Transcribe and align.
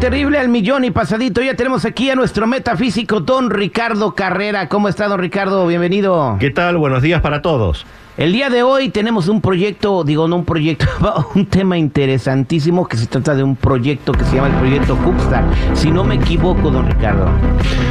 Terrible 0.00 0.38
al 0.38 0.48
millón 0.48 0.84
y 0.84 0.92
pasadito. 0.92 1.42
Ya 1.42 1.54
tenemos 1.54 1.84
aquí 1.84 2.08
a 2.08 2.14
nuestro 2.14 2.46
metafísico 2.46 3.18
don 3.18 3.50
Ricardo 3.50 4.14
Carrera. 4.14 4.68
¿Cómo 4.68 4.88
está 4.88 5.08
don 5.08 5.18
Ricardo? 5.18 5.66
Bienvenido. 5.66 6.36
¿Qué 6.38 6.50
tal? 6.50 6.78
Buenos 6.78 7.02
días 7.02 7.20
para 7.20 7.42
todos. 7.42 7.84
El 8.18 8.32
día 8.32 8.50
de 8.50 8.64
hoy 8.64 8.88
tenemos 8.88 9.28
un 9.28 9.40
proyecto, 9.40 10.02
digo 10.02 10.26
no 10.26 10.34
un 10.34 10.44
proyecto, 10.44 10.86
un 11.36 11.46
tema 11.46 11.78
interesantísimo 11.78 12.88
que 12.88 12.96
se 12.96 13.06
trata 13.06 13.36
de 13.36 13.44
un 13.44 13.54
proyecto 13.54 14.10
que 14.10 14.24
se 14.24 14.34
llama 14.34 14.48
el 14.48 14.54
proyecto 14.54 14.96
Cubstar. 14.96 15.44
Si 15.74 15.88
no 15.92 16.02
me 16.02 16.16
equivoco, 16.16 16.68
don 16.68 16.88
Ricardo. 16.88 17.28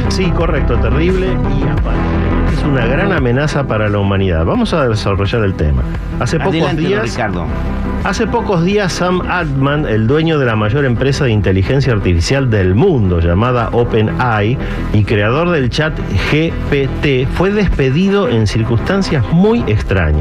Sí, 0.08 0.30
correcto, 0.32 0.76
terrible 0.80 1.28
y 1.28 1.62
aparentemente 1.62 2.38
es 2.58 2.64
una 2.64 2.86
gran 2.86 3.12
amenaza 3.12 3.66
para 3.66 3.88
la 3.88 3.98
humanidad. 3.98 4.44
Vamos 4.44 4.74
a 4.74 4.88
desarrollar 4.88 5.44
el 5.44 5.54
tema. 5.54 5.82
Hace 6.20 6.38
pocos 6.38 6.56
Adelante, 6.56 6.82
don 6.82 6.90
días, 6.90 7.02
Ricardo. 7.10 7.46
hace 8.04 8.26
pocos 8.26 8.64
días 8.64 8.92
Sam 8.92 9.22
Altman, 9.28 9.86
el 9.86 10.06
dueño 10.06 10.38
de 10.38 10.46
la 10.46 10.56
mayor 10.56 10.84
empresa 10.84 11.24
de 11.24 11.30
inteligencia 11.30 11.92
artificial 11.92 12.50
del 12.50 12.74
mundo 12.74 13.20
llamada 13.20 13.70
OpenAI 13.72 14.58
y 14.92 15.04
creador 15.04 15.50
del 15.50 15.70
chat 15.70 15.96
GPT, 16.32 17.28
fue 17.34 17.50
despedido 17.50 18.28
en 18.28 18.46
circunstancias 18.46 19.24
muy 19.32 19.62
extrañas. 19.68 20.17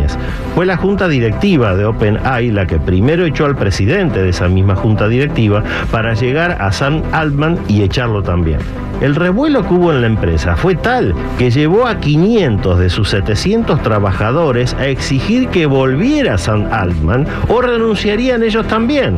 Fue 0.55 0.65
la 0.65 0.77
junta 0.77 1.07
directiva 1.07 1.75
de 1.75 1.85
OpenAI 1.85 2.51
la 2.51 2.65
que 2.65 2.79
primero 2.79 3.25
echó 3.25 3.45
al 3.45 3.55
presidente 3.55 4.21
de 4.21 4.29
esa 4.29 4.47
misma 4.47 4.75
junta 4.75 5.07
directiva 5.07 5.63
para 5.91 6.13
llegar 6.13 6.57
a 6.59 6.71
Sam 6.71 7.01
Altman 7.11 7.59
y 7.67 7.81
echarlo 7.81 8.23
también. 8.23 8.59
El 9.01 9.13
revuelo 9.13 9.61
que 9.67 9.75
hubo 9.75 9.91
en 9.91 10.01
la 10.01 10.07
empresa 10.07 10.55
fue 10.55 10.73
tal 10.73 11.13
que 11.37 11.51
llevó 11.51 11.85
a 11.85 11.99
500 11.99 12.79
de 12.79 12.89
sus 12.89 13.09
700 13.09 13.83
trabajadores 13.83 14.73
a 14.73 14.87
exigir 14.87 15.49
que 15.49 15.67
volviera 15.67 16.39
Sam 16.39 16.67
Altman 16.71 17.27
o 17.47 17.61
renunciarían 17.61 18.41
ellos 18.41 18.67
también. 18.67 19.17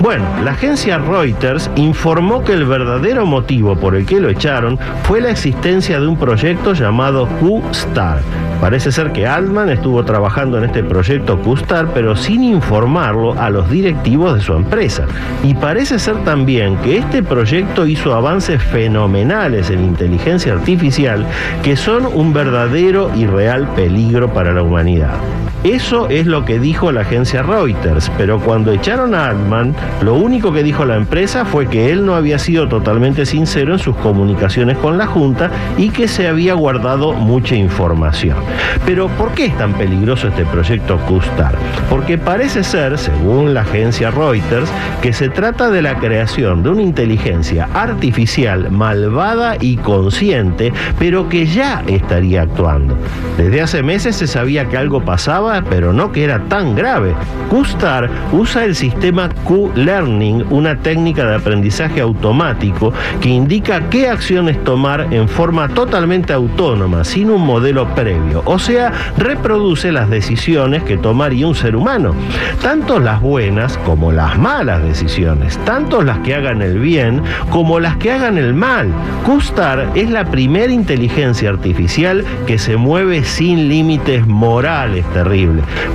Bueno, 0.00 0.24
la 0.42 0.52
agencia 0.52 0.98
Reuters 0.98 1.70
informó 1.76 2.42
que 2.42 2.54
el 2.54 2.64
verdadero 2.64 3.24
motivo 3.24 3.76
por 3.76 3.94
el 3.94 4.04
que 4.04 4.20
lo 4.20 4.28
echaron 4.28 4.78
fue 5.04 5.20
la 5.20 5.30
existencia 5.30 6.00
de 6.00 6.08
un 6.08 6.16
proyecto 6.16 6.72
llamado 6.72 7.28
Q-Star. 7.40 8.18
Parece 8.60 8.92
ser 8.92 9.12
que 9.12 9.26
Altman 9.26 9.68
estuvo 9.68 10.04
trabajando 10.04 10.58
en 10.58 10.64
este 10.64 10.82
proyecto 10.82 11.38
Q-Star, 11.38 11.88
pero 11.92 12.16
sin 12.16 12.42
informarlo 12.42 13.38
a 13.38 13.50
los 13.50 13.70
directivos 13.70 14.34
de 14.34 14.40
su 14.40 14.54
empresa. 14.54 15.06
Y 15.42 15.54
parece 15.54 15.98
ser 15.98 16.16
también 16.24 16.76
que 16.78 16.98
este 16.98 17.22
proyecto 17.22 17.86
hizo 17.86 18.14
avances 18.14 18.62
fenomenales 18.62 19.70
en 19.70 19.84
inteligencia 19.84 20.52
artificial 20.52 21.26
que 21.62 21.76
son 21.76 22.06
un 22.06 22.32
verdadero 22.32 23.10
y 23.14 23.26
real 23.26 23.68
peligro 23.74 24.32
para 24.32 24.52
la 24.52 24.62
humanidad. 24.62 25.14
Eso 25.64 26.10
es 26.10 26.26
lo 26.26 26.44
que 26.44 26.58
dijo 26.58 26.92
la 26.92 27.00
agencia 27.00 27.42
Reuters, 27.42 28.10
pero 28.18 28.38
cuando 28.38 28.70
echaron 28.70 29.14
a 29.14 29.28
Altman, 29.28 29.74
lo 30.02 30.12
único 30.12 30.52
que 30.52 30.62
dijo 30.62 30.84
la 30.84 30.96
empresa 30.96 31.46
fue 31.46 31.68
que 31.68 31.90
él 31.90 32.04
no 32.04 32.14
había 32.14 32.38
sido 32.38 32.68
totalmente 32.68 33.24
sincero 33.24 33.72
en 33.72 33.78
sus 33.78 33.96
comunicaciones 33.96 34.76
con 34.76 34.98
la 34.98 35.06
Junta 35.06 35.50
y 35.78 35.88
que 35.88 36.06
se 36.06 36.28
había 36.28 36.52
guardado 36.52 37.14
mucha 37.14 37.54
información. 37.54 38.36
Pero 38.84 39.08
¿por 39.08 39.32
qué 39.32 39.46
es 39.46 39.56
tan 39.56 39.72
peligroso 39.72 40.28
este 40.28 40.44
proyecto 40.44 40.98
Custar? 41.06 41.56
Porque 41.88 42.18
parece 42.18 42.62
ser, 42.62 42.98
según 42.98 43.54
la 43.54 43.62
agencia 43.62 44.10
Reuters, 44.10 44.70
que 45.00 45.14
se 45.14 45.30
trata 45.30 45.70
de 45.70 45.80
la 45.80 45.98
creación 45.98 46.62
de 46.62 46.68
una 46.68 46.82
inteligencia 46.82 47.70
artificial 47.72 48.70
malvada 48.70 49.56
y 49.58 49.78
consciente, 49.78 50.74
pero 50.98 51.30
que 51.30 51.46
ya 51.46 51.82
estaría 51.86 52.42
actuando. 52.42 52.98
Desde 53.38 53.62
hace 53.62 53.82
meses 53.82 54.16
se 54.16 54.26
sabía 54.26 54.68
que 54.68 54.76
algo 54.76 55.02
pasaba, 55.02 55.53
pero 55.62 55.92
no 55.92 56.10
que 56.10 56.24
era 56.24 56.40
tan 56.48 56.74
grave. 56.74 57.14
Qstar 57.50 58.10
usa 58.32 58.64
el 58.64 58.74
sistema 58.74 59.28
Q-Learning, 59.44 60.46
una 60.50 60.76
técnica 60.76 61.24
de 61.26 61.36
aprendizaje 61.36 62.00
automático 62.00 62.92
que 63.20 63.28
indica 63.28 63.88
qué 63.90 64.08
acciones 64.08 64.62
tomar 64.64 65.08
en 65.12 65.28
forma 65.28 65.68
totalmente 65.68 66.32
autónoma, 66.32 67.04
sin 67.04 67.30
un 67.30 67.42
modelo 67.42 67.86
previo. 67.94 68.42
O 68.46 68.58
sea, 68.58 68.92
reproduce 69.18 69.92
las 69.92 70.10
decisiones 70.10 70.82
que 70.82 70.96
tomaría 70.96 71.46
un 71.46 71.54
ser 71.54 71.76
humano. 71.76 72.14
Tanto 72.62 72.98
las 72.98 73.20
buenas 73.20 73.78
como 73.78 74.12
las 74.12 74.38
malas 74.38 74.82
decisiones. 74.82 75.58
Tanto 75.64 76.02
las 76.02 76.18
que 76.20 76.34
hagan 76.34 76.62
el 76.62 76.78
bien 76.78 77.22
como 77.50 77.80
las 77.80 77.96
que 77.98 78.12
hagan 78.12 78.38
el 78.38 78.54
mal. 78.54 78.88
Qstar 79.26 79.90
es 79.94 80.10
la 80.10 80.24
primera 80.24 80.72
inteligencia 80.72 81.50
artificial 81.50 82.24
que 82.46 82.58
se 82.58 82.76
mueve 82.76 83.24
sin 83.24 83.68
límites 83.68 84.26
morales 84.26 85.04
terribles 85.12 85.43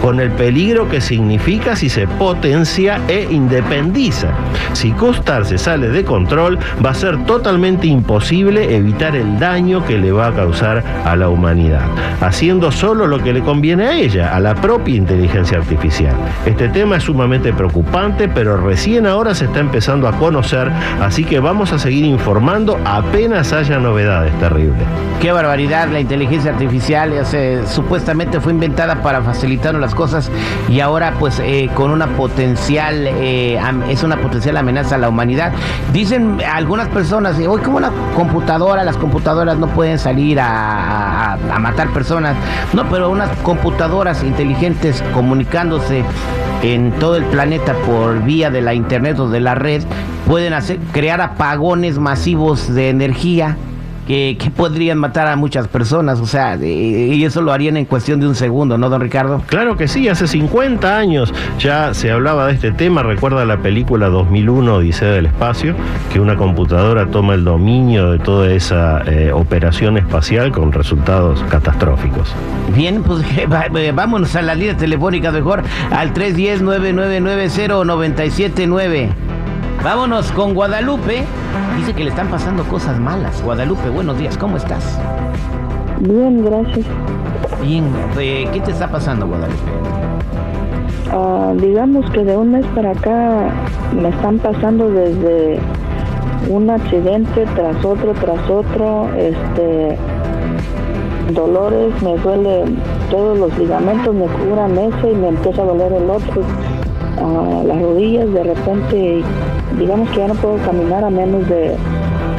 con 0.01 0.19
el 0.19 0.31
peligro 0.31 0.89
que 0.89 1.01
significa 1.01 1.75
si 1.75 1.89
se 1.89 2.07
potencia 2.07 2.99
e 3.07 3.27
independiza. 3.29 4.29
Si 4.73 4.91
Costar 4.91 5.45
se 5.45 5.57
sale 5.57 5.89
de 5.89 6.03
control, 6.03 6.57
va 6.83 6.91
a 6.91 6.93
ser 6.93 7.23
totalmente 7.25 7.87
imposible 7.87 8.75
evitar 8.75 9.15
el 9.15 9.39
daño 9.39 9.85
que 9.85 9.97
le 9.97 10.11
va 10.11 10.27
a 10.27 10.33
causar 10.33 10.83
a 11.05 11.15
la 11.15 11.29
humanidad, 11.29 11.87
haciendo 12.21 12.71
solo 12.71 13.07
lo 13.07 13.19
que 13.23 13.33
le 13.33 13.41
conviene 13.41 13.85
a 13.85 13.93
ella, 13.93 14.35
a 14.35 14.39
la 14.39 14.55
propia 14.55 14.95
inteligencia 14.95 15.57
artificial. 15.57 16.15
Este 16.45 16.69
tema 16.69 16.97
es 16.97 17.03
sumamente 17.03 17.53
preocupante, 17.53 18.27
pero 18.27 18.57
recién 18.57 19.05
ahora 19.05 19.33
se 19.33 19.45
está 19.45 19.59
empezando 19.59 20.07
a 20.07 20.13
conocer, 20.13 20.71
así 21.01 21.23
que 21.23 21.39
vamos 21.39 21.73
a 21.73 21.79
seguir 21.79 22.05
informando 22.05 22.79
apenas 22.85 23.53
haya 23.53 23.79
novedades 23.79 24.37
terribles. 24.39 24.83
Qué 25.21 25.31
barbaridad, 25.31 25.89
la 25.89 25.99
inteligencia 25.99 26.51
artificial 26.51 27.13
sea, 27.25 27.65
supuestamente 27.67 28.39
fue 28.39 28.53
inventada 28.53 29.01
para 29.01 29.21
facilitarnos 29.33 29.81
las 29.81 29.93
cosas 29.95 30.29
y 30.69 30.79
ahora 30.79 31.13
pues 31.19 31.39
eh, 31.39 31.69
con 31.75 31.91
una 31.91 32.07
potencial, 32.07 33.05
eh, 33.07 33.59
es 33.89 34.03
una 34.03 34.17
potencial 34.17 34.57
amenaza 34.57 34.95
a 34.95 34.97
la 34.97 35.09
humanidad. 35.09 35.51
Dicen 35.93 36.37
algunas 36.51 36.87
personas, 36.89 37.37
hoy 37.47 37.61
como 37.61 37.79
la 37.79 37.91
computadora, 38.15 38.83
las 38.83 38.97
computadoras 38.97 39.57
no 39.57 39.67
pueden 39.67 39.99
salir 39.99 40.39
a- 40.39 41.33
a 41.33 41.59
matar 41.59 41.89
personas, 41.89 42.35
no, 42.73 42.89
pero 42.89 43.09
unas 43.09 43.29
computadoras 43.43 44.23
inteligentes 44.23 45.03
comunicándose 45.13 46.03
en 46.63 46.91
todo 46.93 47.15
el 47.15 47.23
planeta 47.25 47.73
por 47.85 48.21
vía 48.23 48.49
de 48.49 48.61
la 48.61 48.73
internet 48.73 49.17
o 49.19 49.29
de 49.29 49.39
la 49.39 49.55
red 49.55 49.83
pueden 50.27 50.53
hacer, 50.53 50.77
crear 50.91 51.21
apagones 51.21 51.97
masivos 51.99 52.73
de 52.73 52.89
energía 52.89 53.57
que, 54.09 54.35
que 54.39 54.49
podrían 54.49 54.97
matar 54.97 55.27
a 55.27 55.35
muchas 55.35 55.67
personas, 55.67 56.19
o 56.19 56.25
sea, 56.25 56.57
de- 56.57 56.67
y 56.67 57.23
eso 57.23 57.43
lo 57.43 57.51
harían 57.53 57.77
en 57.77 57.85
cuestión 57.85 58.19
de 58.19 58.27
un 58.27 58.33
segundo, 58.33 58.75
¿no, 58.77 58.89
don 58.89 58.99
Ricardo? 59.01 59.43
Claro 59.45 59.77
que 59.77 59.87
sí, 59.87 60.09
hace 60.09 60.27
50 60.27 60.97
años 60.97 61.31
ya 61.59 61.93
se 61.93 62.09
hablaba 62.11 62.47
de 62.47 62.53
este 62.53 62.71
tema. 62.71 63.03
Recuerda 63.03 63.45
la 63.45 63.57
película 63.57 64.07
2001, 64.09 64.73
Odisea 64.77 65.09
del 65.11 65.27
Espacio, 65.27 65.75
que 66.11 66.19
una 66.19 66.35
computadora 66.37 67.05
toma 67.05 67.35
el 67.35 67.43
dominio 67.43 68.09
de 68.11 68.17
toda 68.17 68.51
esa 68.51 69.03
eh, 69.05 69.31
operación 69.31 69.95
espacial 69.99 70.51
con 70.51 70.71
resultados 70.71 71.43
catastróficos. 71.49 72.33
Bien, 72.75 73.03
pues 73.03 73.23
eh, 73.37 73.91
vámonos 73.93 74.35
a 74.35 74.41
la 74.41 74.55
línea 74.55 74.75
telefónica 74.75 75.31
mejor 75.31 75.61
al 75.91 76.15
310-9990-979. 76.15 79.09
Vámonos 79.83 80.29
con 80.33 80.53
Guadalupe. 80.53 81.23
Dice 81.77 81.93
que 81.93 82.03
le 82.03 82.09
están 82.09 82.27
pasando 82.27 82.63
cosas 82.65 82.99
malas. 82.99 83.41
Guadalupe, 83.41 83.89
buenos 83.89 84.17
días, 84.17 84.37
¿cómo 84.37 84.57
estás? 84.57 84.99
Bien, 86.01 86.43
gracias. 86.43 86.85
Bien, 87.61 87.85
eh, 88.19 88.45
¿qué 88.51 88.59
te 88.59 88.71
está 88.71 88.89
pasando, 88.89 89.25
Guadalupe? 89.25 89.71
Ah, 91.11 91.53
digamos 91.55 92.09
que 92.11 92.25
de 92.25 92.35
un 92.35 92.51
mes 92.51 92.65
para 92.75 92.91
acá 92.91 93.51
me 93.95 94.09
están 94.09 94.37
pasando 94.39 94.89
desde 94.89 95.59
un 96.49 96.69
accidente 96.69 97.45
tras 97.55 97.83
otro, 97.85 98.11
tras 98.13 98.49
otro, 98.49 99.09
este 99.15 99.97
dolores, 101.33 101.93
me 102.01 102.17
duele 102.17 102.65
todos 103.09 103.39
los 103.39 103.57
ligamentos, 103.57 104.13
me 104.13 104.25
curan 104.25 104.77
ese 104.77 105.11
y 105.11 105.15
me 105.15 105.29
empieza 105.29 105.61
a 105.61 105.65
doler 105.65 105.93
el 105.93 106.09
otro, 106.09 106.43
Ah, 107.21 107.63
las 107.65 107.81
rodillas 107.81 108.31
de 108.31 108.43
repente, 108.43 109.21
digamos 109.77 110.09
que 110.09 110.17
ya 110.17 110.27
no 110.27 110.35
puedo 110.35 110.57
caminar 110.57 111.03
a 111.03 111.09
menos 111.09 111.47
de 111.47 111.75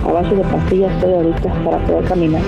a 0.05 0.13
base 0.13 0.35
de 0.35 0.43
pastillas 0.43 0.93
estoy 0.95 1.13
ahorita 1.13 1.53
para 1.65 1.79
poder 1.87 2.05
caminar. 2.05 2.43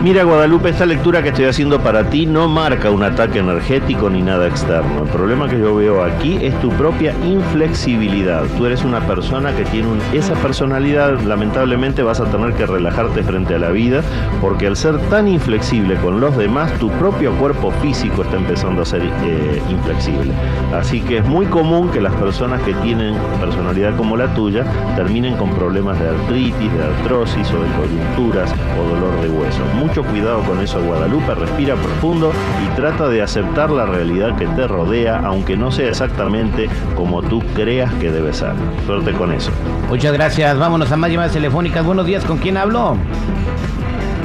Mira 0.00 0.22
Guadalupe, 0.22 0.68
esta 0.68 0.86
lectura 0.86 1.24
que 1.24 1.30
estoy 1.30 1.46
haciendo 1.46 1.80
para 1.80 2.08
ti 2.08 2.24
no 2.24 2.46
marca 2.46 2.88
un 2.88 3.02
ataque 3.02 3.40
energético 3.40 4.08
ni 4.08 4.22
nada 4.22 4.46
externo. 4.46 5.02
El 5.02 5.08
problema 5.08 5.48
que 5.48 5.58
yo 5.58 5.74
veo 5.74 6.04
aquí 6.04 6.38
es 6.40 6.58
tu 6.60 6.68
propia 6.70 7.12
inflexibilidad. 7.24 8.44
Tú 8.56 8.66
eres 8.66 8.84
una 8.84 9.00
persona 9.00 9.52
que 9.56 9.64
tiene 9.64 9.88
esa 10.12 10.34
personalidad, 10.34 11.20
lamentablemente 11.22 12.04
vas 12.04 12.20
a 12.20 12.26
tener 12.26 12.54
que 12.54 12.64
relajarte 12.64 13.24
frente 13.24 13.56
a 13.56 13.58
la 13.58 13.70
vida 13.70 14.02
porque 14.40 14.68
al 14.68 14.76
ser 14.76 14.98
tan 15.10 15.26
inflexible 15.26 15.96
con 15.96 16.20
los 16.20 16.36
demás, 16.36 16.72
tu 16.78 16.90
propio 16.90 17.32
cuerpo 17.32 17.72
físico 17.82 18.22
está 18.22 18.36
empezando 18.36 18.82
a 18.82 18.84
ser 18.84 19.02
eh, 19.02 19.60
inflexible. 19.68 20.32
Así 20.72 21.00
que 21.00 21.18
es 21.18 21.26
muy 21.26 21.46
común 21.46 21.90
que 21.90 22.00
las 22.00 22.14
personas 22.14 22.62
que 22.62 22.72
tienen 22.74 23.16
personalidad 23.40 23.96
como 23.96 24.16
la 24.16 24.32
tuya 24.32 24.64
terminen 24.94 25.36
con 25.36 25.50
problemas 25.50 25.98
de 25.98 26.08
artritis, 26.08 26.72
de 26.72 26.84
artrosis 26.84 27.50
o 27.50 27.60
de 27.60 27.70
coyunturas 27.72 28.54
o 28.78 28.94
dolor 28.94 29.20
de 29.22 29.28
hueso. 29.28 29.64
Mucho 29.88 30.04
cuidado 30.04 30.42
con 30.42 30.60
eso, 30.60 30.82
Guadalupe. 30.82 31.34
Respira 31.34 31.74
profundo 31.74 32.30
y 32.62 32.76
trata 32.76 33.08
de 33.08 33.22
aceptar 33.22 33.70
la 33.70 33.86
realidad 33.86 34.36
que 34.36 34.46
te 34.46 34.66
rodea, 34.66 35.20
aunque 35.24 35.56
no 35.56 35.70
sea 35.70 35.88
exactamente 35.88 36.68
como 36.94 37.22
tú 37.22 37.42
creas 37.54 37.92
que 37.94 38.10
debe 38.10 38.34
ser. 38.34 38.52
Suerte 38.86 39.12
con 39.12 39.32
eso. 39.32 39.50
Muchas 39.88 40.12
gracias. 40.12 40.58
Vámonos 40.58 40.92
a 40.92 40.96
más 40.96 41.10
llamadas 41.10 41.32
telefónicas. 41.32 41.84
Buenos 41.86 42.04
días. 42.04 42.22
¿Con 42.24 42.36
quién 42.36 42.58
hablo? 42.58 42.96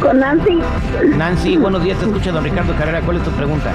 Con 0.01 0.19
Nancy. 0.19 0.59
Nancy, 1.17 1.55
buenos 1.55 1.81
días. 1.81 1.97
Te 1.97 2.05
escucha 2.05 2.33
don 2.33 2.43
Ricardo 2.43 2.73
Carrera. 2.75 2.99
¿Cuál 3.01 3.17
es 3.17 3.23
tu 3.23 3.31
pregunta? 3.31 3.71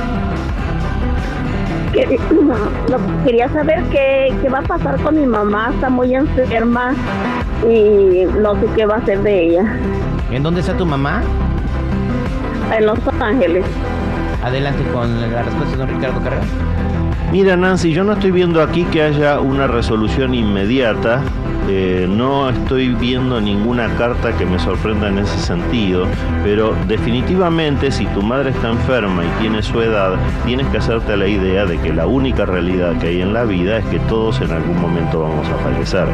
Quería 3.25 3.49
saber 3.49 3.83
qué, 3.85 4.35
qué 4.43 4.49
va 4.51 4.59
a 4.59 4.63
pasar 4.63 5.01
con 5.01 5.19
mi 5.19 5.27
mamá. 5.27 5.71
Está 5.75 5.89
muy 5.89 6.15
enferma 6.15 6.93
y 7.67 8.27
no 8.43 8.61
sé 8.61 8.67
qué 8.77 8.85
va 8.85 8.97
a 8.97 8.99
hacer 8.99 9.23
de 9.23 9.47
ella. 9.47 9.65
¿En 10.31 10.43
dónde 10.43 10.61
está 10.61 10.77
tu 10.77 10.85
mamá? 10.85 11.23
En 12.71 12.87
Los 12.87 12.99
Ángeles. 13.21 13.65
Adelante 14.43 14.83
con 14.93 15.21
la 15.21 15.43
respuesta 15.43 15.77
don 15.77 15.89
Ricardo 15.89 16.23
Carrera. 16.23 16.43
Mira 17.33 17.57
Nancy, 17.57 17.93
yo 17.93 18.05
no 18.05 18.15
estoy 18.15 18.31
viendo 18.31 18.63
aquí 18.63 18.85
que 18.85 19.03
haya 19.03 19.41
una 19.41 19.67
resolución 19.67 20.35
inmediata, 20.35 21.23
eh, 21.71 22.07
no 22.09 22.49
estoy 22.49 22.95
viendo 22.95 23.43
ninguna 23.43 23.89
carta 23.97 24.35
que 24.35 24.47
me 24.47 24.59
sorprenda 24.59 25.09
en 25.09 25.19
ese 25.19 25.39
sentido, 25.39 26.07
pero 26.43 26.75
definitivamente 26.87 27.91
si 27.91 28.07
tu 28.07 28.23
madre 28.23 28.51
está 28.51 28.71
enferma 28.71 29.23
y 29.23 29.41
tiene 29.41 29.63
su 29.63 29.83
edad, 29.83 30.15
tienes 30.47 30.67
que 30.69 30.79
hacerte 30.79 31.15
la 31.19 31.27
idea 31.27 31.67
de 31.67 31.79
que 31.79 31.93
la 31.93 32.07
única 32.07 32.47
realidad 32.47 32.97
que 32.99 33.09
hay 33.09 33.21
en 33.21 33.35
la 33.35 33.45
vida 33.45 33.79
es 33.79 33.85
que 33.87 33.99
todos 34.01 34.41
en 34.41 34.51
algún 34.51 34.81
momento 34.81 35.21
vamos 35.21 35.47
a 35.47 35.57
fallecer. 35.57 36.09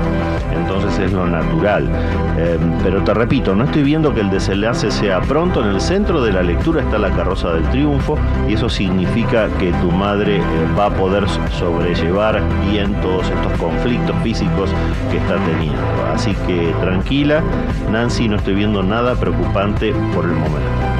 Entonces 0.52 0.98
es 0.98 1.12
lo 1.12 1.24
natural. 1.24 1.88
Eh, 2.36 2.58
pero 2.82 3.04
te 3.04 3.14
repito, 3.14 3.54
no 3.54 3.62
estoy 3.62 3.84
viendo 3.84 4.12
que 4.12 4.22
el 4.22 4.30
desenlace 4.30 4.90
sea 4.90 5.20
pronto. 5.20 5.62
En 5.62 5.68
el 5.68 5.80
centro 5.80 6.20
de 6.20 6.32
la 6.32 6.42
lectura 6.42 6.82
está 6.82 6.98
la 6.98 7.10
carroza 7.10 7.52
del 7.52 7.62
triunfo 7.70 8.18
y 8.48 8.54
eso 8.54 8.68
significa 8.68 9.48
que 9.60 9.70
tu 9.74 9.92
madre 9.92 10.38
eh, 10.38 10.42
va 10.76 10.83
a 10.86 10.90
poder 10.90 11.28
sobrellevar 11.58 12.42
bien 12.70 12.92
todos 13.00 13.28
estos 13.28 13.52
conflictos 13.58 14.16
físicos 14.22 14.70
que 15.10 15.16
está 15.16 15.36
teniendo. 15.44 15.82
Así 16.12 16.34
que 16.46 16.74
tranquila, 16.80 17.42
Nancy, 17.90 18.28
no 18.28 18.36
estoy 18.36 18.54
viendo 18.54 18.82
nada 18.82 19.14
preocupante 19.14 19.92
por 20.14 20.24
el 20.24 20.32
momento. 20.32 20.93